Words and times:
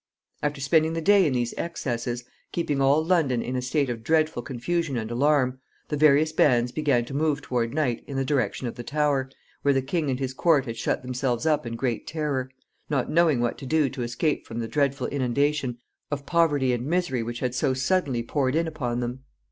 After 0.41 0.59
spending 0.61 0.93
the 0.93 0.99
day 0.99 1.27
in 1.27 1.33
these 1.33 1.53
excesses, 1.59 2.23
keeping 2.51 2.81
all 2.81 3.05
London 3.05 3.43
in 3.43 3.55
a 3.55 3.61
state 3.61 3.87
of 3.87 4.03
dreadful 4.03 4.41
confusion 4.41 4.97
and 4.97 5.11
alarm, 5.11 5.59
the 5.89 5.95
various 5.95 6.31
bands 6.31 6.71
began 6.71 7.05
to 7.05 7.13
move 7.13 7.43
toward 7.43 7.71
night 7.75 8.03
in 8.07 8.17
the 8.17 8.25
direction 8.25 8.65
of 8.65 8.73
the 8.73 8.83
Tower, 8.83 9.29
where 9.61 9.75
the 9.75 9.81
king 9.83 10.09
and 10.09 10.17
his 10.19 10.33
court 10.33 10.65
had 10.65 10.75
shut 10.77 11.03
themselves 11.03 11.45
up 11.45 11.67
in 11.67 11.75
great 11.75 12.07
terror, 12.07 12.49
not 12.89 13.11
knowing 13.11 13.41
what 13.41 13.59
to 13.59 13.67
do 13.67 13.89
to 13.91 14.01
escape 14.01 14.47
from 14.47 14.57
the 14.57 14.67
dreadful 14.67 15.05
inundation 15.05 15.77
of 16.09 16.25
poverty 16.25 16.73
and 16.73 16.87
misery 16.87 17.21
which 17.21 17.41
had 17.41 17.53
so 17.53 17.75
suddenly 17.75 18.23
poured 18.23 18.55
in 18.55 18.65
upon 18.65 19.01
them. 19.01 19.19